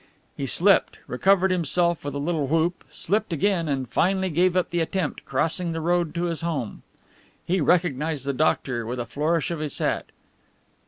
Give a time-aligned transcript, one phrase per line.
[0.35, 4.79] He slipped, recovered himself with a little whoop, slipped again, and finally gave up the
[4.79, 6.81] attempt, crossing the road to his home.
[7.45, 10.05] He recognized the doctor with a flourish of his hat.